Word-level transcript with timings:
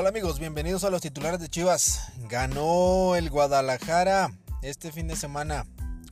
Hola 0.00 0.10
amigos, 0.10 0.38
bienvenidos 0.38 0.84
a 0.84 0.90
los 0.90 1.00
titulares 1.00 1.40
de 1.40 1.48
Chivas. 1.48 2.12
Ganó 2.28 3.16
el 3.16 3.30
Guadalajara 3.30 4.30
este 4.62 4.92
fin 4.92 5.08
de 5.08 5.16
semana 5.16 5.66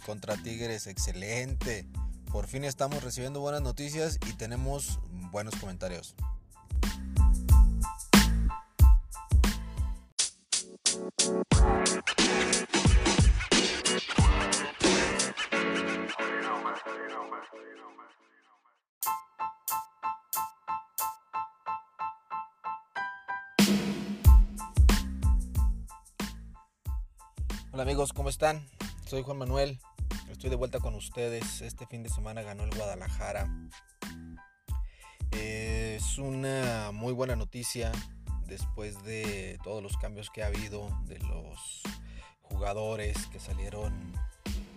contra 0.04 0.37
Tigres, 0.37 0.88
excelente. 0.88 1.87
Por 2.33 2.49
fin 2.49 2.65
estamos 2.65 3.04
recibiendo 3.04 3.38
buenas 3.38 3.62
noticias 3.62 4.19
y 4.29 4.33
tenemos 4.33 4.99
buenos 5.30 5.54
comentarios. 5.54 6.17
Hola 27.77 27.83
amigos, 27.83 28.15
¿cómo 28.15 28.30
están? 28.30 28.66
Soy 29.05 29.21
Juan 29.21 29.37
Manuel. 29.37 29.79
Estoy 30.30 30.48
de 30.48 30.57
vuelta 30.57 30.80
con 30.80 30.95
ustedes. 30.95 31.61
Este 31.61 31.87
fin 31.87 32.02
de 32.02 32.09
semana 32.09 32.41
ganó 32.41 32.65
el 32.65 32.75
Guadalajara. 32.75 33.51
Es 35.30 36.16
una 36.16 36.91
muy 36.95 37.12
buena 37.12 37.37
noticia 37.37 37.93
después 38.47 39.05
de 39.05 39.59
todos 39.62 39.83
los 39.83 39.99
cambios 39.99 40.30
que 40.30 40.43
ha 40.43 40.47
habido, 40.47 40.89
de 41.05 41.19
los 41.19 41.83
jugadores 42.41 43.27
que 43.27 43.39
salieron 43.39 43.93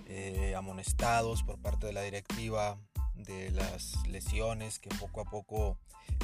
eh, 0.05 0.53
amonestados 0.57 1.43
por 1.43 1.57
parte 1.57 1.87
de 1.87 1.93
la 1.93 2.01
directiva, 2.01 2.77
de 3.15 3.51
las 3.51 4.05
lesiones 4.07 4.77
que 4.77 4.89
poco 4.89 5.21
a 5.21 5.23
poco 5.23 5.77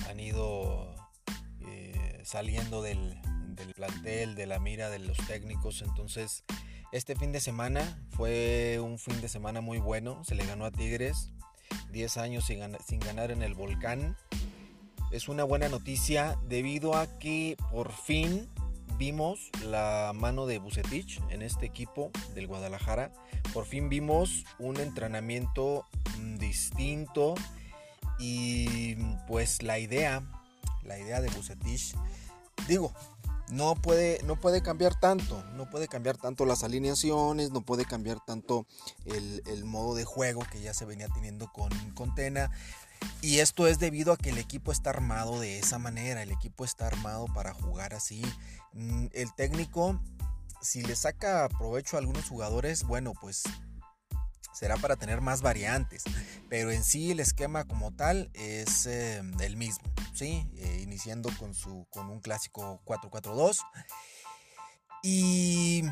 han 0.09 0.19
ido 0.19 0.93
eh, 1.61 2.21
saliendo 2.25 2.81
del, 2.81 3.17
del 3.55 3.73
plantel, 3.73 4.35
de 4.35 4.45
la 4.45 4.59
mira 4.59 4.89
de 4.89 4.99
los 4.99 5.17
técnicos. 5.27 5.81
Entonces, 5.81 6.43
este 6.91 7.15
fin 7.15 7.31
de 7.31 7.39
semana 7.39 7.99
fue 8.11 8.79
un 8.79 8.99
fin 8.99 9.19
de 9.21 9.27
semana 9.27 9.61
muy 9.61 9.79
bueno. 9.79 10.23
Se 10.23 10.35
le 10.35 10.45
ganó 10.45 10.65
a 10.65 10.71
Tigres. 10.71 11.31
10 11.91 12.17
años 12.17 12.45
sin, 12.45 12.59
ganar 12.99 13.31
en 13.31 13.41
el 13.41 13.53
volcán. 13.53 14.17
Es 15.11 15.27
una 15.27 15.43
buena 15.43 15.69
noticia 15.69 16.37
debido 16.47 16.95
a 16.95 17.07
que 17.19 17.57
por 17.71 17.91
fin 17.91 18.49
vimos 18.97 19.49
la 19.63 20.11
mano 20.13 20.45
de 20.45 20.59
Bucetich 20.59 21.21
en 21.29 21.41
este 21.41 21.65
equipo 21.65 22.11
del 22.33 22.47
Guadalajara. 22.47 23.11
Por 23.53 23.65
fin 23.65 23.89
vimos 23.89 24.45
un 24.59 24.77
entrenamiento 24.79 25.85
mm, 26.19 26.35
distinto 26.37 27.35
y 28.19 28.95
pues 29.27 29.61
la 29.61 29.79
idea, 29.79 30.23
la 30.83 30.99
idea 30.99 31.21
de 31.21 31.29
Bucetich, 31.29 31.95
digo, 32.67 32.93
no 33.49 33.75
puede, 33.75 34.21
no 34.23 34.39
puede 34.39 34.61
cambiar 34.61 34.99
tanto, 34.99 35.43
no 35.53 35.69
puede 35.69 35.87
cambiar 35.87 36.17
tanto 36.17 36.45
las 36.45 36.63
alineaciones, 36.63 37.51
no 37.51 37.61
puede 37.61 37.85
cambiar 37.85 38.19
tanto 38.25 38.65
el, 39.05 39.43
el 39.45 39.65
modo 39.65 39.95
de 39.95 40.05
juego 40.05 40.43
que 40.51 40.61
ya 40.61 40.73
se 40.73 40.85
venía 40.85 41.07
teniendo 41.09 41.51
con, 41.51 41.69
con 41.91 42.15
Tena. 42.15 42.51
Y 43.21 43.39
esto 43.39 43.67
es 43.67 43.79
debido 43.79 44.13
a 44.13 44.17
que 44.17 44.29
el 44.29 44.37
equipo 44.37 44.71
está 44.71 44.89
armado 44.89 45.39
de 45.39 45.59
esa 45.59 45.77
manera, 45.77 46.23
el 46.23 46.31
equipo 46.31 46.65
está 46.65 46.87
armado 46.87 47.27
para 47.33 47.53
jugar 47.53 47.93
así. 47.93 48.23
Mm, 48.73 49.07
el 49.13 49.33
técnico, 49.33 49.99
si 50.61 50.81
le 50.81 50.95
saca 50.95 51.47
provecho 51.49 51.97
a 51.97 51.99
algunos 51.99 52.27
jugadores, 52.27 52.83
bueno, 52.83 53.13
pues 53.19 53.43
será 54.55 54.77
para 54.77 54.95
tener 54.95 55.19
más 55.19 55.41
variantes, 55.41 56.03
pero 56.49 56.71
en 56.71 56.83
sí 56.83 57.11
el 57.11 57.19
esquema 57.19 57.65
como 57.65 57.91
tal 57.91 58.29
es 58.33 58.85
eh, 58.85 59.21
el 59.41 59.57
mismo, 59.57 59.83
¿sí? 60.13 60.49
Eh, 60.55 60.79
iniciando 60.81 61.29
con, 61.37 61.53
su, 61.53 61.85
con 61.89 62.09
un 62.09 62.21
clásico 62.21 62.81
4-4-2. 62.85 63.59
Y 65.03 65.83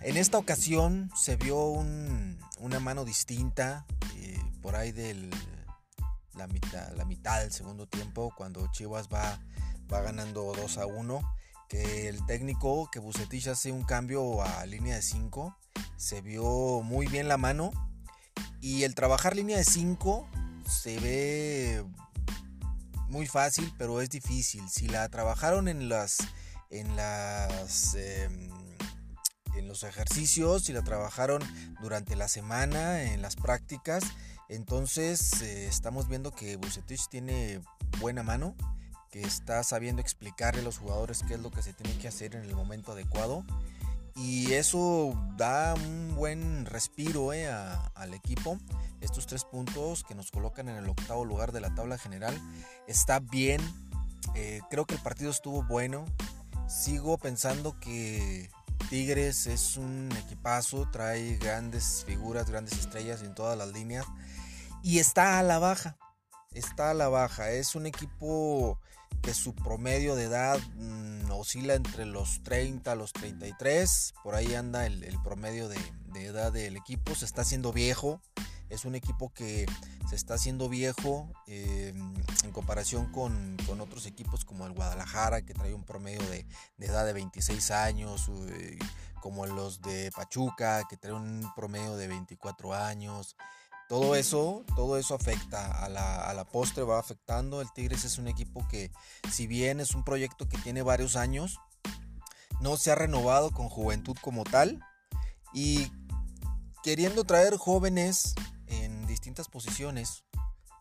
en 0.00 0.16
esta 0.16 0.38
ocasión 0.38 1.10
se 1.14 1.36
vio 1.36 1.66
un, 1.66 2.38
una 2.58 2.80
mano 2.80 3.04
distinta 3.04 3.84
eh, 4.16 4.40
por 4.62 4.76
ahí 4.76 4.92
de 4.92 5.30
la 6.34 6.46
mitad, 6.46 6.92
la 6.96 7.04
mitad 7.04 7.40
del 7.40 7.52
segundo 7.52 7.86
tiempo, 7.86 8.32
cuando 8.34 8.66
Chivas 8.72 9.08
va, 9.12 9.38
va 9.92 10.00
ganando 10.00 10.54
2 10.54 10.78
a 10.78 10.86
1, 10.86 11.20
que 11.68 12.08
el 12.08 12.24
técnico, 12.24 12.90
que 12.90 12.98
Bucetich 12.98 13.48
hace 13.48 13.72
un 13.72 13.84
cambio 13.84 14.42
a 14.42 14.64
línea 14.64 14.96
de 14.96 15.02
5, 15.02 15.54
se 15.96 16.22
vio 16.22 16.80
muy 16.82 17.06
bien 17.06 17.28
la 17.28 17.36
mano 17.36 17.70
y 18.66 18.82
el 18.82 18.96
trabajar 18.96 19.36
línea 19.36 19.56
de 19.58 19.62
5 19.62 20.28
se 20.68 20.98
ve 20.98 21.84
muy 23.06 23.28
fácil, 23.28 23.72
pero 23.78 24.00
es 24.00 24.10
difícil. 24.10 24.68
Si 24.68 24.88
la 24.88 25.08
trabajaron 25.08 25.68
en 25.68 25.88
las 25.88 26.16
en 26.70 26.96
las 26.96 27.94
em, 27.94 28.50
en 29.54 29.68
los 29.68 29.84
ejercicios, 29.84 30.64
si 30.64 30.72
la 30.72 30.82
trabajaron 30.82 31.44
durante 31.80 32.16
la 32.16 32.26
semana 32.26 33.04
en 33.04 33.22
las 33.22 33.36
prácticas, 33.36 34.02
entonces 34.48 35.42
eh, 35.42 35.68
estamos 35.68 36.08
viendo 36.08 36.32
que 36.32 36.56
Bucetich 36.56 37.06
tiene 37.08 37.60
buena 38.00 38.24
mano, 38.24 38.56
que 39.12 39.22
está 39.22 39.62
sabiendo 39.62 40.02
explicarle 40.02 40.62
a 40.62 40.64
los 40.64 40.78
jugadores 40.78 41.22
qué 41.28 41.34
es 41.34 41.40
lo 41.40 41.52
que 41.52 41.62
se 41.62 41.72
tiene 41.72 41.96
que 42.00 42.08
hacer 42.08 42.34
en 42.34 42.42
el 42.42 42.56
momento 42.56 42.90
adecuado 42.90 43.44
y 44.16 44.54
eso 44.54 45.14
da 45.36 45.74
un 45.74 46.14
buen 46.16 46.64
respiro 46.64 47.32
eh, 47.32 47.48
al 47.48 48.14
equipo. 48.14 48.58
Estos 49.00 49.26
tres 49.26 49.44
puntos 49.44 50.04
que 50.04 50.14
nos 50.14 50.30
colocan 50.30 50.68
en 50.68 50.76
el 50.76 50.88
octavo 50.88 51.24
lugar 51.24 51.52
de 51.52 51.60
la 51.60 51.74
tabla 51.74 51.98
general 51.98 52.40
está 52.86 53.20
bien. 53.20 53.60
Eh, 54.34 54.60
creo 54.70 54.86
que 54.86 54.94
el 54.94 55.02
partido 55.02 55.30
estuvo 55.30 55.62
bueno. 55.64 56.06
Sigo 56.66 57.18
pensando 57.18 57.78
que 57.78 58.50
Tigres 58.88 59.46
es 59.46 59.76
un 59.76 60.08
equipazo, 60.24 60.88
trae 60.90 61.36
grandes 61.36 62.02
figuras, 62.06 62.50
grandes 62.50 62.78
estrellas 62.78 63.22
en 63.22 63.34
todas 63.34 63.56
las 63.56 63.68
líneas 63.68 64.06
y 64.82 64.98
está 64.98 65.38
a 65.38 65.42
la 65.42 65.58
baja. 65.58 65.98
Está 66.52 66.90
a 66.90 66.94
la 66.94 67.08
baja. 67.08 67.50
Es 67.50 67.74
un 67.74 67.84
equipo 67.84 68.78
que 69.22 69.34
su 69.34 69.54
promedio 69.54 70.14
de 70.14 70.24
edad 70.24 70.58
mm, 70.76 71.30
oscila 71.30 71.74
entre 71.74 72.06
los 72.06 72.42
30 72.42 72.92
a 72.92 72.94
los 72.94 73.12
33. 73.12 74.14
Por 74.22 74.34
ahí 74.34 74.54
anda 74.54 74.86
el, 74.86 75.04
promedio 75.22 75.68
de, 75.68 75.78
edad 76.14 76.52
del 76.52 76.76
equipo. 76.76 77.14
Se 77.14 77.24
está 77.24 77.42
haciendo 77.42 77.72
viejo. 77.72 78.20
Es 78.68 78.84
un 78.84 78.94
equipo 78.94 79.32
que 79.32 79.66
se 80.08 80.16
está 80.16 80.34
haciendo 80.34 80.68
viejo 80.68 81.28
em, 81.46 82.14
en 82.42 82.52
comparación 82.52 83.12
con, 83.12 83.56
otros 83.80 84.06
equipos 84.06 84.44
como 84.44 84.66
el 84.66 84.72
Guadalajara, 84.72 85.42
que 85.42 85.54
trae 85.54 85.72
un 85.72 85.84
promedio 85.84 86.22
de, 86.28 86.46
edad 86.80 87.06
de 87.06 87.12
26 87.12 87.70
años, 87.70 88.28
eh, 88.48 88.78
como 89.20 89.46
los 89.46 89.82
de 89.82 90.10
Pachuca, 90.16 90.82
que 90.88 90.96
trae 90.96 91.12
un 91.12 91.48
promedio 91.54 91.96
de 91.96 92.08
24 92.08 92.74
años. 92.74 93.36
Todo 93.88 94.16
eso, 94.16 94.64
todo 94.74 94.98
eso 94.98 95.14
afecta 95.14 95.84
a 95.84 95.88
la, 95.88 96.44
postre, 96.50 96.82
va 96.82 96.98
afectando. 96.98 97.60
El 97.60 97.72
Tigres 97.72 98.04
es 98.04 98.18
un 98.18 98.26
equipo 98.26 98.66
que, 98.68 98.90
si 99.30 99.46
bien 99.46 99.78
es 99.78 99.94
un 99.94 100.04
proyecto 100.04 100.48
que 100.48 100.58
tiene 100.58 100.82
varios 100.82 101.14
años, 101.14 101.60
no 102.60 102.76
se 102.76 102.90
ha 102.90 102.96
renovado 102.96 103.52
con 103.52 103.68
juventud 103.68 104.16
como 104.20 104.42
tal. 104.42 104.80
Y 105.54 105.92
queriendo 106.82 107.22
traer 107.24 107.56
jóvenes 107.56 108.34
en 108.66 109.06
distintas 109.06 109.48
posiciones, 109.48 110.24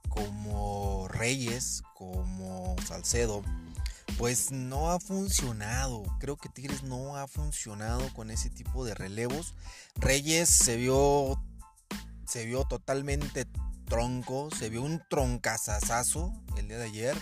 como 0.09 1.07
Reyes, 1.07 1.83
como 1.93 2.75
Salcedo, 2.87 3.43
pues 4.17 4.51
no 4.51 4.91
ha 4.91 4.99
funcionado. 4.99 6.03
Creo 6.19 6.37
que 6.37 6.49
Tigres 6.49 6.81
no 6.81 7.17
ha 7.17 7.27
funcionado 7.27 8.11
con 8.13 8.31
ese 8.31 8.49
tipo 8.49 8.83
de 8.83 8.95
relevos. 8.95 9.53
Reyes 9.95 10.49
se 10.49 10.77
vio 10.77 11.39
se 12.35 12.45
vio 12.45 12.65
totalmente 12.65 13.47
tronco, 13.85 14.49
se 14.51 14.67
vio 14.67 14.81
un 14.81 15.01
troncazazazo 15.09 16.33
el 16.57 16.67
día 16.67 16.77
de 16.77 16.83
ayer. 16.83 17.15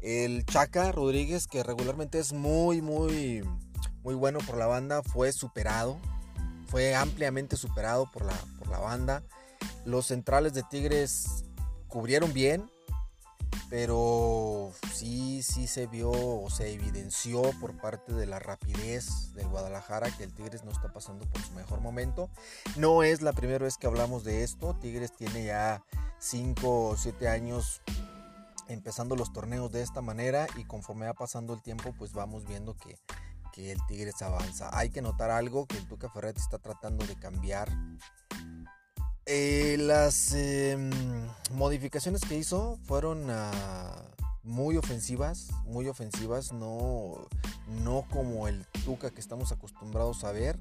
El 0.00 0.46
Chaca 0.46 0.92
Rodríguez, 0.92 1.46
que 1.46 1.62
regularmente 1.62 2.18
es 2.18 2.32
muy, 2.32 2.80
muy, 2.80 3.46
muy 4.02 4.14
bueno 4.14 4.38
por 4.38 4.56
la 4.56 4.66
banda, 4.66 5.02
fue 5.02 5.30
superado. 5.32 6.00
Fue 6.68 6.94
ampliamente 6.94 7.58
superado 7.58 8.10
por 8.10 8.24
la, 8.24 8.32
por 8.58 8.68
la 8.68 8.78
banda. 8.78 9.22
Los 9.84 10.06
centrales 10.06 10.54
de 10.54 10.62
Tigres 10.62 11.44
cubrieron 11.86 12.32
bien, 12.32 12.70
pero 13.70 14.72
sí, 14.92 15.44
sí 15.44 15.68
se 15.68 15.86
vio 15.86 16.10
o 16.10 16.50
se 16.50 16.72
evidenció 16.72 17.42
por 17.60 17.80
parte 17.80 18.12
de 18.12 18.26
la 18.26 18.40
rapidez 18.40 19.32
del 19.34 19.46
Guadalajara 19.48 20.10
que 20.10 20.24
el 20.24 20.34
Tigres 20.34 20.64
no 20.64 20.72
está 20.72 20.92
pasando 20.92 21.24
por 21.30 21.40
su 21.40 21.52
mejor 21.52 21.80
momento. 21.80 22.28
No 22.76 23.04
es 23.04 23.22
la 23.22 23.32
primera 23.32 23.64
vez 23.64 23.78
que 23.78 23.86
hablamos 23.86 24.24
de 24.24 24.42
esto, 24.42 24.74
Tigres 24.74 25.12
tiene 25.16 25.44
ya 25.44 25.84
5 26.18 26.88
o 26.88 26.96
7 26.96 27.28
años 27.28 27.80
empezando 28.66 29.14
los 29.14 29.32
torneos 29.32 29.70
de 29.70 29.82
esta 29.82 30.00
manera 30.00 30.48
y 30.56 30.64
conforme 30.64 31.06
va 31.06 31.14
pasando 31.14 31.54
el 31.54 31.62
tiempo 31.62 31.94
pues 31.96 32.12
vamos 32.12 32.44
viendo 32.46 32.76
que, 32.76 32.98
que 33.52 33.70
el 33.70 33.78
Tigres 33.86 34.20
avanza. 34.20 34.76
Hay 34.76 34.90
que 34.90 35.00
notar 35.00 35.30
algo 35.30 35.66
que 35.66 35.76
el 35.76 35.86
Tuca 35.86 36.10
Ferretti 36.10 36.40
está 36.40 36.58
tratando 36.58 37.06
de 37.06 37.14
cambiar 37.14 37.70
eh, 39.32 39.76
las 39.78 40.32
em, 40.34 40.90
modificaciones 41.52 42.22
que 42.22 42.36
hizo 42.36 42.80
fueron 42.82 43.30
a, 43.30 43.52
muy 44.42 44.76
ofensivas, 44.76 45.50
muy 45.66 45.86
ofensivas, 45.86 46.52
no, 46.52 47.28
no 47.84 48.04
como 48.10 48.48
el 48.48 48.66
Tuca 48.84 49.10
que 49.10 49.20
estamos 49.20 49.52
acostumbrados 49.52 50.24
a 50.24 50.32
ver 50.32 50.58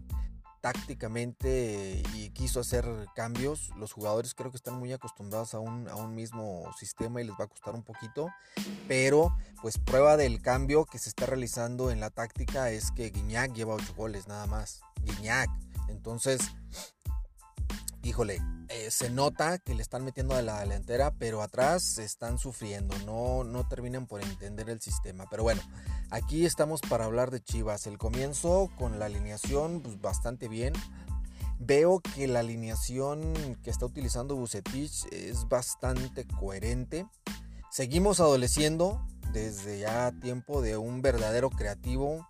tácticamente 0.61 2.03
y 2.13 2.29
quiso 2.29 2.59
hacer 2.59 2.85
cambios. 3.15 3.71
Los 3.75 3.91
jugadores 3.91 4.35
creo 4.35 4.51
que 4.51 4.57
están 4.57 4.75
muy 4.75 4.93
acostumbrados 4.93 5.55
a 5.55 5.59
un, 5.59 5.87
a 5.87 5.95
un, 5.95 6.13
mismo 6.13 6.69
sistema 6.77 7.21
y 7.21 7.23
les 7.23 7.33
va 7.39 7.45
a 7.45 7.47
costar 7.47 7.73
un 7.73 7.81
poquito. 7.81 8.29
Pero 8.87 9.35
pues 9.63 9.79
prueba 9.79 10.15
del 10.15 10.43
cambio 10.43 10.85
que 10.85 10.99
se 10.99 11.09
está 11.09 11.25
realizando 11.25 11.89
en 11.89 11.99
la 11.99 12.11
táctica 12.11 12.69
es 12.69 12.91
que 12.91 13.09
Guiñac 13.09 13.51
lleva 13.53 13.73
8 13.73 13.95
goles 13.95 14.27
nada 14.27 14.45
más. 14.45 14.81
Guiñac. 15.01 15.49
Entonces, 15.87 16.39
híjole, 18.03 18.39
eh, 18.69 18.91
se 18.91 19.09
nota 19.09 19.57
que 19.57 19.73
le 19.73 19.81
están 19.81 20.05
metiendo 20.05 20.35
a 20.35 20.41
la 20.41 20.59
delantera, 20.59 21.11
pero 21.17 21.41
atrás 21.41 21.97
están 21.97 22.37
sufriendo, 22.37 22.95
no, 23.05 23.43
no 23.43 23.67
terminan 23.67 24.05
por 24.05 24.21
entender 24.21 24.69
el 24.69 24.79
sistema. 24.79 25.25
Pero 25.29 25.43
bueno, 25.43 25.61
aquí 26.11 26.45
estamos 26.45 26.81
para 26.81 27.05
hablar 27.05 27.31
de 27.31 27.41
Chivas. 27.41 27.87
El 27.87 27.97
comienzo 27.97 28.69
con 28.77 28.99
la 28.99 29.05
alineación, 29.05 29.81
pues 29.81 29.99
bastante 29.99 30.47
bien. 30.47 30.73
Veo 31.59 31.99
que 31.99 32.27
la 32.27 32.39
alineación 32.39 33.57
que 33.63 33.69
está 33.69 33.85
utilizando 33.85 34.35
Bucetich 34.35 35.05
es 35.11 35.47
bastante 35.49 36.25
coherente. 36.25 37.05
Seguimos 37.71 38.19
adoleciendo 38.19 39.05
desde 39.33 39.79
ya 39.79 40.11
tiempo 40.21 40.61
de 40.61 40.77
un 40.77 41.01
verdadero 41.01 41.49
creativo 41.49 42.27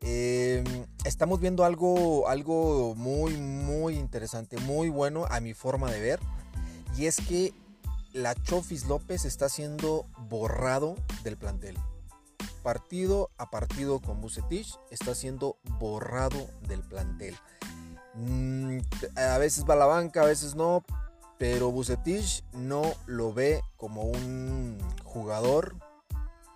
Em, 0.00 0.86
estamos 1.04 1.40
viendo 1.40 1.64
algo, 1.64 2.28
algo 2.28 2.94
muy, 2.94 3.36
muy 3.36 3.96
interesante, 3.96 4.58
muy 4.58 4.88
bueno 4.88 5.26
a 5.30 5.40
mi 5.40 5.54
forma 5.54 5.90
de 5.90 6.00
ver. 6.00 6.20
Y 6.96 7.06
es 7.06 7.16
que 7.16 7.52
la 8.12 8.34
Chofis 8.34 8.86
López 8.86 9.24
está 9.24 9.48
siendo 9.48 10.06
borrado 10.28 10.96
del 11.22 11.36
plantel. 11.36 11.78
Partido 12.62 13.30
a 13.38 13.50
partido 13.50 14.00
con 14.00 14.20
Bucetich 14.20 14.78
está 14.90 15.14
siendo 15.14 15.56
borrado 15.78 16.48
del 16.66 16.82
plantel. 16.82 17.36
Mm, 18.14 18.78
a 19.16 19.38
veces 19.38 19.64
va 19.68 19.74
a 19.74 19.78
la 19.78 19.86
banca, 19.86 20.22
a 20.22 20.26
veces 20.26 20.54
no. 20.54 20.84
Pero 21.38 21.70
Bucetich 21.70 22.42
no 22.54 22.94
lo 23.06 23.34
ve 23.34 23.60
como 23.76 24.04
un 24.04 24.78
jugador 25.04 25.76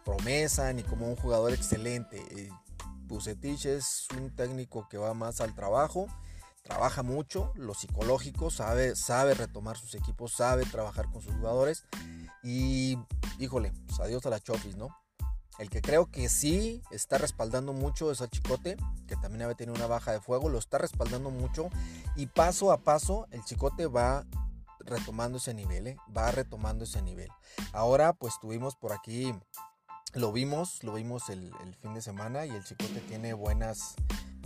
promesa 0.05 0.73
ni 0.73 0.83
como 0.83 1.07
un 1.07 1.17
jugador 1.17 1.53
excelente. 1.53 2.51
Bucetich 3.11 3.67
es 3.67 4.07
un 4.17 4.35
técnico 4.35 4.89
que 4.89 4.97
va 4.97 5.13
más 5.15 5.41
al 5.41 5.55
trabajo, 5.55 6.07
trabaja 6.63 7.03
mucho, 7.03 7.53
lo 7.57 7.75
psicológico, 7.75 8.51
sabe, 8.51 8.95
sabe 8.95 9.35
retomar 9.35 9.77
sus 9.77 9.95
equipos, 9.95 10.33
sabe 10.33 10.65
trabajar 10.65 11.11
con 11.11 11.21
sus 11.21 11.35
jugadores. 11.35 11.85
Y 12.43 12.97
híjole, 13.39 13.73
pues 13.87 14.01
adiós 14.01 14.25
a 14.27 14.31
la 14.31 14.41
Chofis, 14.41 14.77
¿no? 14.77 14.89
El 15.59 15.69
que 15.69 15.83
creo 15.83 16.11
que 16.11 16.29
sí 16.31 16.83
está 16.91 17.19
respaldando 17.19 17.75
mucho 17.75 18.11
es 18.11 18.23
a 18.23 18.29
Chicote, 18.29 18.77
que 19.07 19.17
también 19.17 19.43
había 19.43 19.57
tenido 19.57 19.75
una 19.75 19.87
baja 19.87 20.13
de 20.13 20.21
fuego, 20.21 20.49
lo 20.49 20.59
está 20.59 20.79
respaldando 20.79 21.31
mucho 21.31 21.69
y 22.17 22.27
paso 22.27 22.73
a 22.73 22.79
paso 22.79 23.27
el 23.31 23.45
Chicote 23.45 23.87
va 23.87 24.25
retomando 24.79 25.37
ese 25.37 25.53
nivel, 25.53 25.89
¿eh? 25.89 25.97
va 26.17 26.31
retomando 26.31 26.85
ese 26.85 27.03
nivel. 27.03 27.29
Ahora 27.73 28.15
pues 28.15 28.35
tuvimos 28.41 28.75
por 28.77 28.93
aquí 28.93 29.35
lo 30.15 30.33
vimos, 30.33 30.83
lo 30.83 30.95
vimos 30.95 31.29
el, 31.29 31.53
fin 31.81 31.95
de 31.95 32.03
semana 32.03 32.47
y 32.47 32.51
el 32.51 32.65
Chicote 32.65 33.01
tiene 33.01 33.33
buenas, 33.33 33.95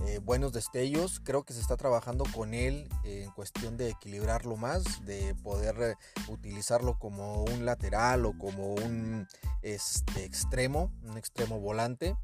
eh, 0.06 0.20
buenos 0.22 0.52
destellos. 0.52 1.20
Creo 1.20 1.44
que 1.44 1.54
se 1.54 1.60
está 1.60 1.76
trabajando 1.76 2.24
con 2.34 2.54
él 2.54 2.88
en 3.04 3.30
cuestión 3.30 3.76
de 3.76 3.90
equilibrarlo 3.90 4.56
más, 4.56 5.04
de 5.06 5.34
poder 5.36 5.76
eh, 5.80 5.94
utilizarlo 6.28 6.98
como 6.98 7.44
un 7.44 7.64
lateral 7.64 8.26
o 8.26 8.36
como 8.36 8.74
un 8.74 9.26
este, 9.62 10.24
extremo, 10.24 10.92
un 11.02 11.16
extremo 11.16 11.60
volante. 11.60 12.16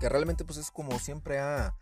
Que 0.00 0.08
realmente 0.08 0.44
pues 0.44 0.58
es 0.58 0.70
como 0.70 0.98
siempre 0.98 1.38
ha, 1.38 1.74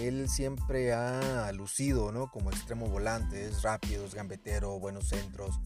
él 0.00 0.28
siempre 0.28 0.92
ha 0.92 1.50
lucido, 1.52 2.12
¿no? 2.12 2.30
Como 2.30 2.50
extremo 2.50 2.86
volante, 2.86 3.48
es 3.48 3.62
rápido, 3.62 4.04
es 4.04 4.14
gambetero, 4.14 4.78
buenos 4.78 5.08
centros. 5.08 5.60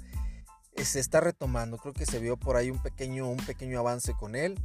Se 0.85 1.01
está 1.01 1.21
retomando. 1.21 1.77
Creo 1.79 1.95
que 1.95 2.07
se 2.07 2.19
vio 2.19 2.37
por 2.37 2.57
ahí 2.57 2.71
un 2.71 2.83
pequeño, 2.83 3.29
un 3.29 3.39
pequeño 3.39 3.79
avance 3.79 4.15
con 4.15 4.35
él. 4.35 4.59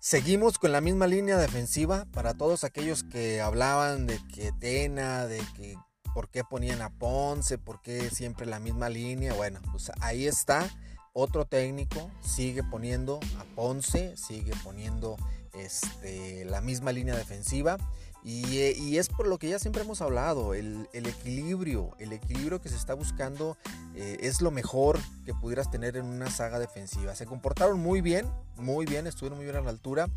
Seguimos 0.00 0.58
con 0.58 0.72
la 0.72 0.80
misma 0.80 1.06
línea 1.06 1.38
defensiva 1.38 2.06
para 2.12 2.34
todos 2.34 2.64
aquellos 2.64 3.02
que 3.02 3.40
hablaban 3.40 4.06
de 4.06 4.20
que 4.32 4.52
Tena, 4.52 5.26
de 5.26 5.38
que 5.56 5.76
por 6.14 6.28
qué 6.28 6.44
ponían 6.44 6.82
a 6.82 6.90
Ponce, 6.90 7.58
por 7.58 7.82
qué 7.82 8.10
siempre 8.10 8.46
la 8.46 8.58
misma 8.58 8.88
línea. 8.88 9.34
Bueno, 9.34 9.60
pues 9.70 9.90
ahí 10.00 10.26
está. 10.26 10.68
Otro 11.12 11.46
técnico 11.46 12.10
sigue 12.22 12.62
poniendo 12.62 13.18
a 13.38 13.44
Ponce, 13.56 14.16
sigue 14.16 14.52
poniendo 14.62 15.16
este, 15.52 16.44
la 16.44 16.60
misma 16.60 16.92
línea 16.92 17.16
defensiva. 17.16 17.76
Eh, 18.24 18.74
y, 18.76 18.98
es 18.98 19.08
por 19.08 19.26
lo 19.26 19.38
que 19.38 19.48
ya 19.48 19.58
siempre 19.58 19.82
hemos 19.82 20.02
hablado, 20.02 20.52
el, 20.54 20.88
equilibrio, 20.92 21.94
el 21.98 22.12
equilibrio 22.12 22.60
que 22.60 22.68
se 22.68 22.76
está 22.76 22.94
buscando 22.94 23.56
eh, 23.94 24.18
es 24.20 24.42
lo 24.42 24.50
mejor 24.50 24.98
que 25.24 25.34
pudieras 25.34 25.70
tener 25.70 25.96
en 25.96 26.04
una 26.04 26.30
saga 26.30 26.58
defensiva. 26.58 27.14
Se 27.14 27.26
comportaron 27.26 27.78
muy 27.78 28.00
bien, 28.00 28.26
muy 28.56 28.86
bien, 28.86 29.06
estuvieron 29.06 29.38
muy 29.38 29.46
bien 29.46 29.56
a 29.56 29.60
la 29.60 29.70
altura. 29.70 30.08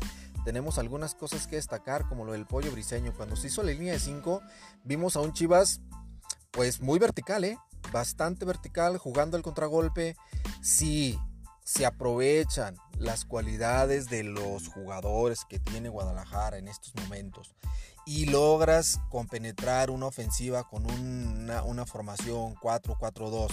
Tenemos 0.44 0.78
algunas 0.78 1.14
cosas 1.14 1.46
que 1.46 1.56
destacar, 1.56 2.08
como 2.08 2.24
lo 2.24 2.32
del 2.32 2.46
pollo 2.46 2.72
briseño. 2.72 3.14
Cuando 3.16 3.36
se 3.36 3.46
hizo 3.46 3.62
la 3.62 3.70
línea 3.70 3.92
de 3.92 4.00
5, 4.00 4.42
vimos 4.84 5.16
a 5.16 5.20
un 5.20 5.32
Chivas 5.32 5.80
pues 6.50 6.82
muy 6.82 6.98
vertical, 6.98 7.44
¿eh? 7.44 7.56
bastante 7.92 8.44
vertical, 8.44 8.98
jugando 8.98 9.36
el 9.36 9.42
contragolpe. 9.42 10.16
Sí, 10.60 11.18
se 11.64 11.86
aprovechan 11.86 12.76
las 12.98 13.24
cualidades 13.24 14.10
de 14.10 14.24
los 14.24 14.68
jugadores 14.68 15.44
que 15.48 15.58
tiene 15.58 15.88
Guadalajara 15.88 16.58
en 16.58 16.68
estos 16.68 16.94
momentos 16.96 17.54
y 18.04 18.26
logras 18.26 19.00
compenetrar 19.10 19.90
una 19.90 20.06
ofensiva 20.06 20.64
con 20.64 20.90
una, 20.90 21.86
formación 21.86 22.54
4-4-2 22.56 23.48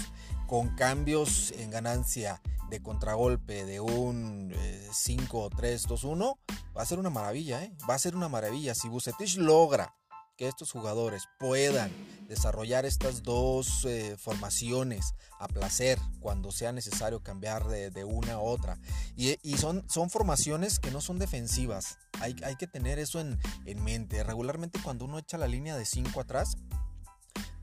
con 0.47 0.75
cambios 0.75 1.51
en 1.51 1.69
ganancia 1.69 2.41
de 2.69 2.81
contragolpe 2.81 3.65
de 3.65 3.79
un 3.79 4.51
5-3-2-1, 4.51 6.37
eh, 6.37 6.53
va 6.77 6.81
a 6.81 6.85
ser 6.85 6.99
una 6.99 7.09
maravilla, 7.09 7.63
¿eh? 7.63 7.71
va 7.89 7.95
a 7.95 7.99
ser 7.99 8.15
una 8.15 8.29
maravilla. 8.29 8.75
Si 8.75 8.89
Bucetich 8.89 9.37
logra 9.37 9.98
que 10.39 10.47
estos 10.47 10.71
jugadores 10.71 11.27
puedan 11.37 11.91
desarrollar 12.29 12.85
estas 12.85 13.23
dos 13.23 13.83
eh, 13.83 14.15
formaciones 14.17 15.13
a 15.37 15.49
placer 15.49 15.99
cuando 16.21 16.53
sea 16.53 16.71
necesario 16.71 17.21
cambiar 17.21 17.67
de, 17.67 18.03
una 18.05 18.35
a 18.35 18.39
otra. 18.39 18.79
Y, 19.17 19.35
son, 19.57 19.83
son 19.89 20.09
formaciones 20.09 20.79
que 20.79 20.91
no 20.91 21.01
son 21.01 21.19
defensivas. 21.19 21.97
Hay, 22.21 22.37
hay 22.45 22.55
que 22.55 22.67
tener 22.67 22.99
eso 22.99 23.19
en, 23.19 23.37
mente. 23.83 24.23
Regularmente 24.23 24.79
cuando 24.81 25.03
uno 25.03 25.19
echa 25.19 25.37
la 25.37 25.49
línea 25.49 25.75
de 25.75 25.83
5 25.83 26.21
atrás, 26.21 26.55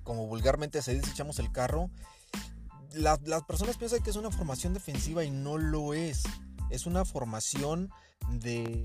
como 0.03 0.27
vulgarmente 0.27 0.83
se 0.83 0.97
dice, 0.97 1.11
echamos 1.11 1.39
el 1.39 1.51
carro, 1.53 1.89
las 2.93 3.43
personas 3.45 3.79
piensan 3.79 4.03
que 4.03 4.11
es 4.11 4.17
una 4.17 4.31
formación 4.31 4.75
defensiva 4.75 5.25
y 5.25 5.31
no 5.31 5.57
lo 5.57 5.95
es. 5.95 6.25
Es 6.69 6.85
una 6.85 7.07
formación 7.07 7.91
de 8.33 8.85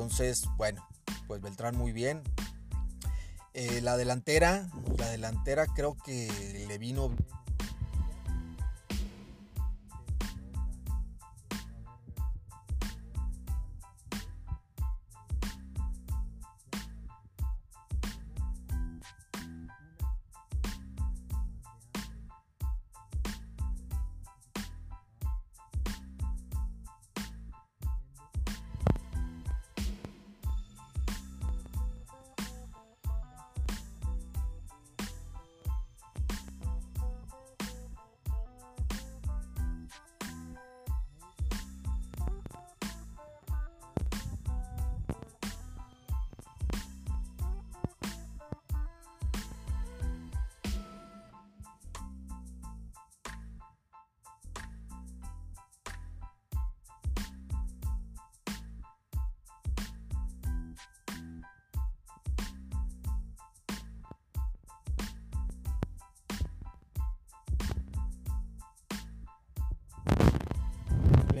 Entonces, 0.00 0.48
bueno, 0.56 0.88
pues 1.26 1.42
Beltrán 1.42 1.76
muy 1.76 1.92
bien. 1.92 2.22
Eh, 3.52 3.82
la 3.82 3.98
delantera, 3.98 4.66
la 4.96 5.10
delantera 5.10 5.66
creo 5.66 5.94
que 5.98 6.64
le 6.66 6.78
vino 6.78 7.14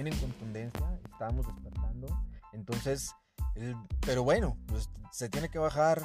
en 0.06 0.18
contundencia, 0.18 0.98
estábamos 1.12 1.46
despertando. 1.46 2.08
Entonces, 2.52 3.14
pero 4.00 4.22
bueno, 4.22 4.56
pues, 4.66 4.88
se 5.12 5.28
tiene 5.28 5.48
que 5.48 5.58
bajar, 5.58 6.02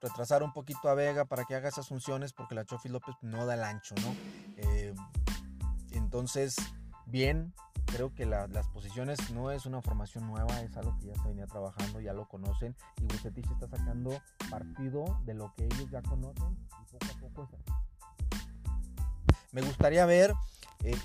retrasar 0.00 0.42
un 0.42 0.52
poquito 0.52 0.88
a 0.88 0.94
Vega 0.94 1.24
para 1.24 1.44
que 1.44 1.54
haga 1.54 1.68
esas 1.68 1.88
funciones 1.88 2.32
porque 2.32 2.54
la 2.54 2.64
Chofi 2.64 2.88
López 2.88 3.14
no 3.22 3.46
da 3.46 3.54
el 3.54 3.62
ancho, 3.62 3.94
¿no? 3.96 4.14
Eh, 4.56 4.94
entonces, 5.92 6.56
bien, 7.06 7.54
creo 7.86 8.14
que 8.14 8.24
las 8.26 8.68
posiciones 8.68 9.30
no 9.30 9.50
es 9.50 9.66
una 9.66 9.82
formación 9.82 10.26
nueva, 10.26 10.60
es 10.60 10.76
algo 10.76 10.96
que 10.98 11.06
ya 11.06 11.14
se 11.14 11.28
venía 11.28 11.46
trabajando, 11.46 12.00
ya 12.00 12.12
lo 12.12 12.26
conocen 12.26 12.74
y 13.00 13.04
Bucetich 13.04 13.50
está 13.50 13.68
sacando 13.68 14.18
partido 14.50 15.20
de 15.24 15.34
lo 15.34 15.52
que 15.54 15.66
ellos 15.66 15.90
ya 15.90 16.02
conocen 16.02 16.56
y 16.80 16.98
poco 16.98 17.26
a 17.26 17.30
poco 17.30 17.58
Me 19.52 19.60
gustaría 19.62 20.06
ver 20.06 20.32
eh, 20.84 20.96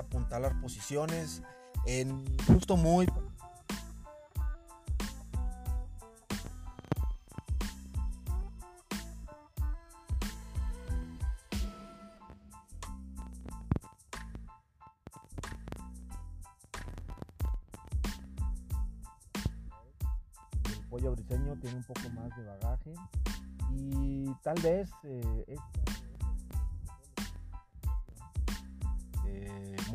apuntalar 0.00 0.60
posiciones 0.60 1.42
en 1.86 2.24
justo 2.46 2.76
muy 2.76 3.06
pollo 20.96 21.12
briseño 21.12 21.56
tiene 21.60 21.76
un 21.76 21.84
poco 21.84 22.08
más 22.14 22.34
de 22.36 22.44
bagaje 22.44 22.94
y 23.70 24.32
tal 24.42 24.60
vez 24.62 24.90
eh, 25.04 25.56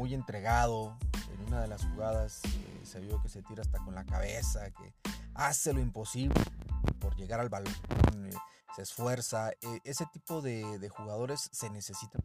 muy 0.02 0.16
entregado. 0.16 0.98
En 1.32 1.46
una 1.46 1.62
de 1.62 1.68
las 1.68 1.86
jugadas 1.86 2.42
eh, 2.44 2.82
se 2.82 3.00
vio 3.02 3.22
que 3.22 3.30
se 3.30 3.44
tira 3.44 3.62
hasta 3.62 3.78
con 3.86 3.94
la 3.94 4.04
cabeza, 4.04 4.72
que 4.72 4.96
hace 5.36 5.74
lo 5.74 5.80
imposible 5.80 6.42
por 7.00 7.16
llegar 7.16 7.40
al 7.40 7.50
balón, 7.50 7.72
eh, 8.16 8.32
se 8.76 8.82
esfuerza. 8.82 9.52
Eh, 9.52 9.80
ese 9.84 10.08
tipo 10.12 10.42
de, 10.42 10.90
jugadores 10.90 11.50
se 11.52 11.70
necesita. 11.70 12.18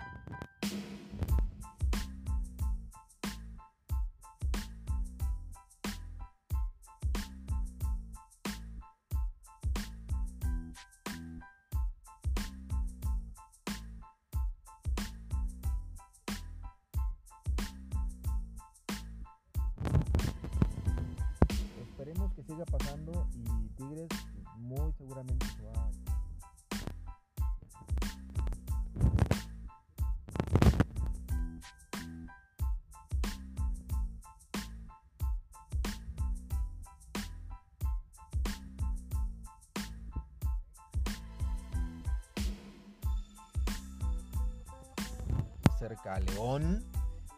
Cerca 45.88 46.14
a 46.14 46.20
León. 46.20 46.84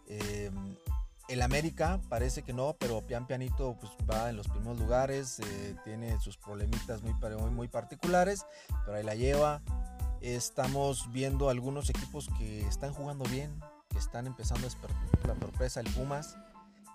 Eh, 0.06 0.50
el 1.28 1.42
América 1.42 2.00
parece 2.08 2.42
que 2.42 2.54
no, 2.54 2.76
pero 2.78 3.06
pian 3.06 3.26
pianito 3.26 3.76
pues, 3.78 3.92
va 4.10 4.30
en 4.30 4.36
los 4.36 4.48
primeros 4.48 4.78
lugares, 4.78 5.40
eh, 5.40 5.76
tiene 5.84 6.18
sus 6.20 6.38
problemitas 6.38 7.02
muy, 7.02 7.12
muy, 7.12 7.50
muy 7.50 7.68
particulares, 7.68 8.46
pero 8.86 8.96
ahí 8.96 9.04
la 9.04 9.14
lleva. 9.14 9.60
Estamos 10.22 11.12
viendo 11.12 11.50
algunos 11.50 11.90
equipos 11.90 12.28
que 12.38 12.66
están 12.66 12.94
jugando 12.94 13.24
bien, 13.26 13.60
que 13.90 13.98
están 13.98 14.26
empezando 14.26 14.62
a 14.66 14.70
despertar. 14.70 14.98
La 15.26 15.38
sorpresa 15.38 15.82
del 15.82 15.92
Pumas, 15.92 16.36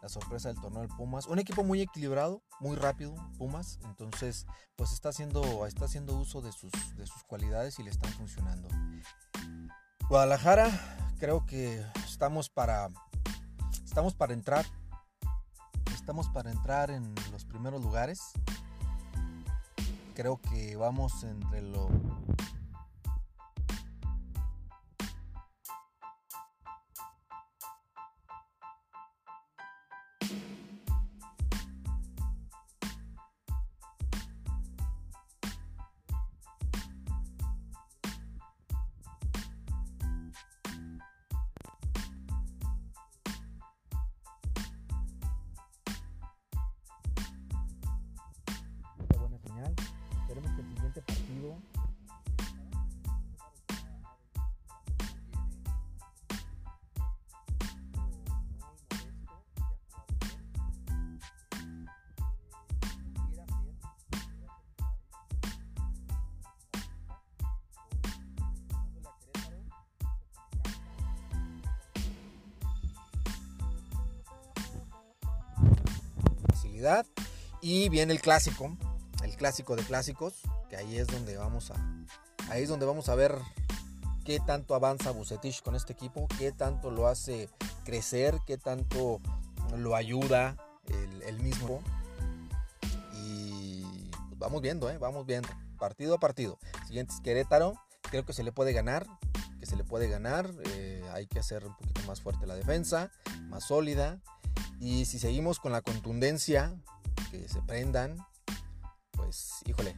la 0.01 0.09
sorpresa 0.09 0.49
del 0.49 0.59
torneo 0.59 0.81
del 0.81 0.89
Pumas. 0.89 1.27
Un 1.27 1.37
equipo 1.37 1.63
muy 1.63 1.81
equilibrado, 1.81 2.41
muy 2.59 2.75
rápido, 2.75 3.13
Pumas. 3.37 3.79
Entonces, 3.83 4.47
pues 4.75 4.91
está 4.91 5.09
haciendo, 5.09 5.67
está 5.67 5.85
haciendo 5.85 6.15
uso 6.15 6.41
de 6.41 6.51
sus, 6.51 6.71
de 6.97 7.05
sus 7.05 7.23
cualidades 7.23 7.77
y 7.77 7.83
le 7.83 7.91
están 7.91 8.11
funcionando. 8.13 8.67
Guadalajara, 10.09 10.69
creo 11.19 11.45
que 11.45 11.85
estamos 12.05 12.49
para 12.49 12.89
Estamos 13.93 14.15
para 14.15 14.33
entrar. 14.33 14.65
Estamos 15.93 16.27
para 16.29 16.49
entrar 16.49 16.89
en 16.89 17.13
los 17.31 17.45
primeros 17.45 17.79
lugares. 17.83 18.19
Creo 20.15 20.41
que 20.41 20.75
vamos 20.75 21.23
entre 21.23 21.61
lo 21.61 21.89
Y 77.61 77.89
viene 77.89 78.13
el 78.13 78.21
clásico, 78.21 78.75
el 79.23 79.35
clásico 79.35 79.75
de 79.75 79.83
clásicos, 79.83 80.41
que 80.69 80.75
ahí 80.75 80.97
es 80.97 81.07
donde 81.07 81.37
vamos 81.37 81.71
a, 81.71 81.75
ahí 82.49 82.63
es 82.63 82.69
donde 82.69 82.85
vamos 82.85 83.07
a 83.09 83.15
ver 83.15 83.37
qué 84.25 84.39
tanto 84.39 84.75
avanza 84.75 85.11
Bucetich 85.11 85.61
con 85.61 85.75
este 85.75 85.93
equipo, 85.93 86.27
qué 86.37 86.51
tanto 86.51 86.91
lo 86.91 87.07
hace 87.07 87.49
crecer, 87.85 88.39
qué 88.45 88.57
tanto 88.57 89.21
lo 89.77 89.95
ayuda 89.95 90.57
el, 91.25 91.39
mismo. 91.39 91.81
Y 93.13 93.83
pues, 94.27 94.39
vamos 94.39 94.61
viendo, 94.61 94.89
¿eh? 94.89 94.97
vamos 94.97 95.25
viendo, 95.25 95.49
partido 95.79 96.15
a 96.15 96.19
partido. 96.19 96.59
Siguiente 96.87 97.13
es 97.13 97.21
Querétaro, 97.21 97.75
creo 98.09 98.25
que 98.25 98.33
se 98.33 98.43
le 98.43 98.51
puede 98.51 98.73
ganar, 98.73 99.07
que 99.59 99.65
se 99.65 99.75
le 99.75 99.83
puede 99.83 100.09
ganar. 100.09 100.53
Eh, 100.65 101.01
hay 101.13 101.27
que 101.27 101.39
hacer 101.39 101.65
un 101.65 101.75
poquito 101.75 102.01
más 102.07 102.21
fuerte 102.21 102.45
la 102.45 102.55
defensa, 102.55 103.09
más 103.47 103.65
sólida. 103.65 104.19
Y 104.79 105.05
si 105.05 105.19
seguimos 105.19 105.59
con 105.59 105.71
la 105.71 105.81
contundencia, 105.81 106.75
que 107.31 107.47
se 107.47 107.61
prendan, 107.61 108.17
pues 109.11 109.61
híjole, 109.65 109.95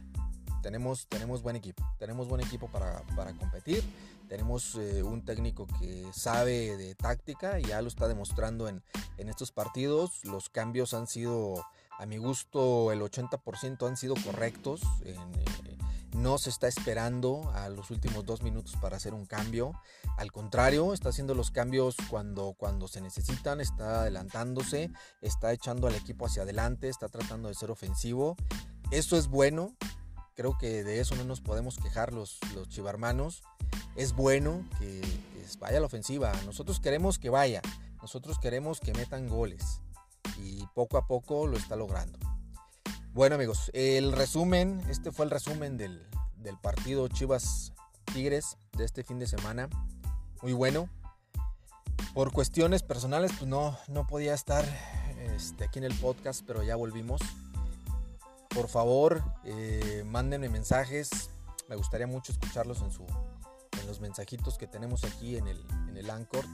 tenemos, 0.62 1.06
tenemos 1.08 1.42
buen 1.42 1.56
equipo. 1.56 1.84
Tenemos 1.98 2.28
buen 2.28 2.40
equipo 2.40 2.68
para, 2.68 3.02
competir. 3.38 3.84
Tenemos 4.28 4.74
eh, 4.74 5.02
un 5.02 5.24
técnico 5.24 5.66
que 5.78 6.04
sabe 6.12 6.76
de 6.76 6.94
táctica 6.96 7.60
y 7.60 7.64
ya 7.64 7.80
lo 7.82 7.88
está 7.88 8.08
demostrando 8.08 8.68
en, 8.68 8.82
en 9.16 9.28
estos 9.28 9.52
partidos. 9.52 10.24
Los 10.24 10.48
cambios 10.48 10.92
han 10.94 11.06
sido, 11.06 11.64
a 11.98 12.06
mi 12.06 12.16
gusto, 12.16 12.90
el 12.90 13.00
80% 13.00 13.86
han 13.86 13.96
sido 13.96 14.14
correctos. 14.24 14.82
En, 15.04 15.16
eh, 15.16 15.78
no 16.16 16.38
se 16.38 16.50
está 16.50 16.66
esperando 16.66 17.50
a 17.54 17.68
los 17.68 17.90
últimos 17.90 18.24
dos 18.24 18.42
minutos 18.42 18.76
para 18.80 18.96
hacer 18.96 19.14
un 19.14 19.26
cambio. 19.26 19.72
Al 20.16 20.32
contrario, 20.32 20.92
está 20.92 21.10
haciendo 21.10 21.34
los 21.34 21.50
cambios 21.50 21.96
cuando, 22.08 22.54
cuando 22.56 22.88
se 22.88 23.00
necesitan, 23.00 23.60
está 23.60 24.00
adelantándose, 24.00 24.90
está 25.20 25.52
echando 25.52 25.86
al 25.86 25.94
equipo 25.94 26.26
hacia 26.26 26.42
adelante, 26.42 26.88
está 26.88 27.08
tratando 27.08 27.48
de 27.48 27.54
ser 27.54 27.70
ofensivo. 27.70 28.36
Esto 28.90 29.16
es 29.16 29.28
bueno. 29.28 29.76
Creo 30.34 30.56
que 30.58 30.84
de 30.84 31.00
eso 31.00 31.14
no 31.16 31.24
nos 31.24 31.40
podemos 31.40 31.78
quejar 31.78 32.12
los, 32.12 32.38
los 32.54 32.68
chivarmanos. 32.68 33.42
Es 33.94 34.12
bueno 34.12 34.64
que, 34.78 35.00
que 35.00 35.58
vaya 35.58 35.78
a 35.78 35.80
la 35.80 35.86
ofensiva. 35.86 36.32
Nosotros 36.44 36.80
queremos 36.80 37.18
que 37.18 37.30
vaya. 37.30 37.62
Nosotros 38.00 38.38
queremos 38.38 38.80
que 38.80 38.92
metan 38.92 39.28
goles. 39.28 39.80
Y 40.38 40.66
poco 40.74 40.98
a 40.98 41.06
poco 41.06 41.46
lo 41.46 41.56
está 41.56 41.76
logrando. 41.76 42.18
Bueno 43.16 43.36
amigos, 43.36 43.70
el 43.72 44.12
resumen, 44.12 44.82
este 44.90 45.10
fue 45.10 45.24
el 45.24 45.30
resumen 45.30 45.78
del, 45.78 46.06
partido 46.60 47.08
Chivas 47.08 47.72
Tigres 48.12 48.58
de 48.76 48.84
este 48.84 49.04
fin 49.04 49.18
de 49.18 49.26
semana. 49.26 49.70
Muy 50.42 50.52
bueno. 50.52 50.90
Por 52.12 52.30
cuestiones 52.30 52.82
personales, 52.82 53.32
pues 53.38 53.48
no, 53.48 53.74
no 53.88 54.06
podía 54.06 54.34
estar 54.34 54.66
este, 55.34 55.64
aquí 55.64 55.78
en 55.78 55.86
el 55.86 55.94
podcast, 55.94 56.42
pero 56.46 56.62
ya 56.62 56.76
volvimos. 56.76 57.22
Por 58.50 58.68
favor, 58.68 59.24
eh, 59.44 60.04
mándenme 60.04 60.50
mensajes. 60.50 61.30
Me 61.70 61.76
gustaría 61.76 62.06
mucho 62.06 62.32
escucharlos 62.32 62.82
en, 62.82 62.92
su, 62.92 63.06
en 63.80 63.86
los 63.86 63.98
mensajitos 63.98 64.58
que 64.58 64.66
tenemos 64.66 65.04
aquí 65.04 65.38
en 65.38 65.48
el, 65.48 65.64
en 65.88 65.96
el 65.96 66.10
Anchor. 66.10 66.44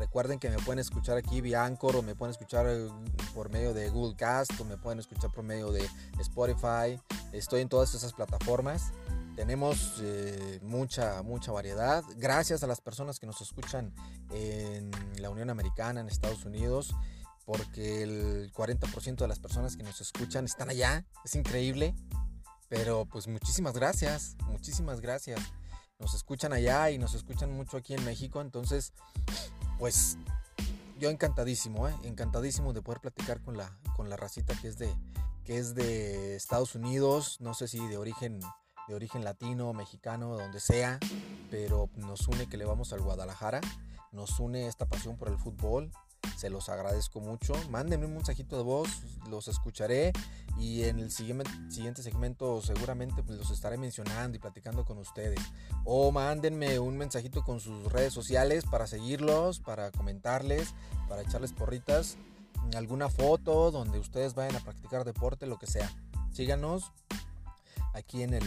Recuerden 0.00 0.38
que 0.38 0.48
me 0.48 0.56
pueden 0.56 0.78
escuchar 0.78 1.18
aquí 1.18 1.42
vía 1.42 1.62
Anchor 1.62 1.94
o 1.96 2.02
me 2.02 2.14
pueden 2.14 2.30
escuchar 2.30 2.64
eh, 2.66 2.88
por 3.34 3.50
medio 3.50 3.74
de 3.74 3.90
Google 3.90 4.16
Cast 4.16 4.58
o 4.58 4.64
me 4.64 4.78
pueden 4.78 4.98
escuchar 4.98 5.30
por 5.30 5.44
medio 5.44 5.72
de 5.72 5.86
Spotify. 6.18 6.98
Estoy 7.34 7.60
en 7.60 7.68
todas 7.68 7.94
esas 7.94 8.14
plataformas. 8.14 8.92
Tenemos 9.36 10.00
eh, 10.00 10.58
mucha, 10.62 11.22
mucha 11.22 11.52
variedad. 11.52 12.02
Gracias 12.16 12.62
a 12.64 12.66
las 12.66 12.80
personas 12.80 13.18
que 13.18 13.26
nos 13.26 13.42
escuchan 13.42 13.92
en 14.30 14.90
la 15.18 15.28
Unión 15.28 15.50
Americana, 15.50 16.00
en 16.00 16.08
Estados 16.08 16.46
Unidos, 16.46 16.94
porque 17.44 18.02
el 18.02 18.50
40% 18.54 19.16
de 19.16 19.28
las 19.28 19.38
personas 19.38 19.76
que 19.76 19.82
nos 19.82 20.00
escuchan 20.00 20.46
están 20.46 20.70
allá. 20.70 21.04
Es 21.26 21.34
increíble. 21.34 21.94
Pero 22.70 23.04
pues 23.04 23.28
muchísimas 23.28 23.74
gracias, 23.74 24.34
muchísimas 24.46 25.02
gracias. 25.02 25.40
Nos 25.98 26.14
escuchan 26.14 26.54
allá 26.54 26.90
y 26.90 26.96
nos 26.96 27.12
escuchan 27.12 27.52
mucho 27.52 27.76
aquí 27.76 27.92
en 27.92 28.02
México. 28.06 28.40
Entonces, 28.40 28.94
pues 29.80 30.18
yo 30.98 31.08
encantadísimo, 31.08 31.88
¿eh? 31.88 31.94
encantadísimo 32.04 32.74
de 32.74 32.82
poder 32.82 33.00
platicar 33.00 33.40
con 33.40 33.56
la, 33.56 33.74
con 33.96 34.10
la 34.10 34.16
racita 34.18 34.54
que 34.60 34.68
es 34.68 34.78
de, 34.78 34.94
que 35.42 35.56
es 35.56 35.74
de 35.74 36.36
Estados 36.36 36.74
Unidos, 36.74 37.38
no 37.40 37.54
sé 37.54 37.66
si 37.66 37.84
de 37.88 37.96
origen, 37.96 38.40
de 38.86 38.94
origen 38.94 39.24
latino, 39.24 39.72
mexicano, 39.72 40.36
donde 40.36 40.60
sea, 40.60 41.00
pero 41.50 41.88
nos 41.96 42.28
une 42.28 42.46
que 42.46 42.58
le 42.58 42.66
vamos 42.66 42.92
al 42.92 43.00
Guadalajara, 43.00 43.62
nos 44.12 44.38
une 44.38 44.66
esta 44.66 44.86
pasión 44.86 45.16
por 45.16 45.28
el 45.28 45.38
fútbol, 45.38 45.90
se 46.36 46.50
los 46.50 46.68
agradezco 46.68 47.20
mucho. 47.20 47.54
Mándenme 47.70 48.04
un 48.04 48.14
mensajito 48.14 48.58
de 48.58 48.62
voz, 48.62 48.88
los 49.30 49.48
escucharé 49.48 50.12
y 50.60 50.84
en 50.84 50.98
el 50.98 51.10
siguiente, 51.10 52.02
segmento 52.02 52.60
seguramente 52.60 53.22
pues, 53.22 53.38
los 53.38 53.50
estaré 53.50 53.78
mencionando 53.78 54.36
y 54.36 54.40
platicando 54.40 54.84
con 54.84 54.98
ustedes. 54.98 55.40
O 55.84 56.12
mándenme 56.12 56.78
un 56.78 56.98
mensajito 56.98 57.42
con 57.42 57.60
sus 57.60 57.90
redes 57.90 58.12
sociales 58.12 58.64
para 58.70 58.86
seguirlos, 58.86 59.60
para 59.60 59.90
comentarles, 59.90 60.74
para 61.08 61.22
echarles 61.22 61.52
porritas, 61.52 62.18
alguna 62.76 63.08
foto 63.08 63.70
donde 63.70 63.98
ustedes 63.98 64.34
vayan 64.34 64.54
a 64.54 64.60
practicar 64.60 65.04
deporte, 65.04 65.46
lo 65.46 65.58
que 65.58 65.66
sea. 65.66 65.90
Síganos 66.30 66.92
aquí 67.94 68.22
en, 68.22 68.38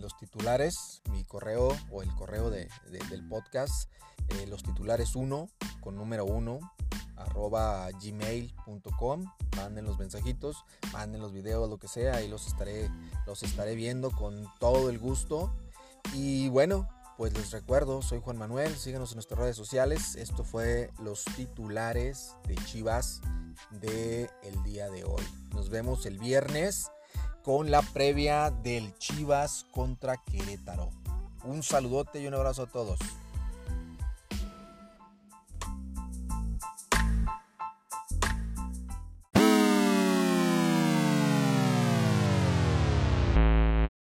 los 0.00 0.16
titulares, 0.16 1.02
mi 1.10 1.24
correo 1.24 1.76
o 1.90 2.02
el 2.02 2.12
correo 2.14 2.48
del 2.48 3.28
podcast, 3.28 3.90
eh, 4.28 4.46
los 4.46 4.62
titulares 4.62 5.14
1 5.14 5.48
con 5.80 5.96
número 5.96 6.24
1 6.24 6.58
arroba 7.18 7.88
gmail.com 7.90 9.24
manden 9.56 9.84
los 9.84 9.98
mensajitos 9.98 10.64
manden 10.92 11.20
los 11.20 11.32
videos 11.32 11.68
lo 11.68 11.78
que 11.78 11.88
sea 11.88 12.22
y 12.22 12.28
los 12.28 12.46
estaré 12.46 12.90
los 13.26 13.42
estaré 13.42 13.74
viendo 13.74 14.10
con 14.10 14.48
todo 14.58 14.90
el 14.90 14.98
gusto. 14.98 15.52
Y 16.14 16.48
bueno 16.48 16.88
pues 17.16 17.32
les 17.32 17.50
recuerdo 17.50 18.00
soy 18.02 18.20
Juan 18.20 18.36
Manuel 18.36 18.76
síganos 18.76 19.10
en 19.12 19.16
nuestras 19.16 19.40
redes 19.40 19.56
sociales. 19.56 20.16
Esto 20.16 20.44
fue 20.44 20.90
los 21.02 21.24
titulares 21.36 22.36
de 22.46 22.54
Chivas 22.66 23.20
de 23.70 24.30
el 24.42 24.62
día 24.62 24.88
de 24.88 25.04
hoy. 25.04 25.22
Nos 25.52 25.68
vemos 25.68 26.06
el 26.06 26.18
viernes 26.18 26.90
con 27.42 27.70
la 27.70 27.82
previa 27.82 28.50
del 28.50 28.96
Chivas 28.98 29.66
contra 29.72 30.16
Querétaro. 30.24 30.90
Un 31.44 31.62
saludote 31.62 32.20
y 32.20 32.26
un 32.26 32.34
abrazo 32.34 32.62
a 32.64 32.66
todos 32.66 32.98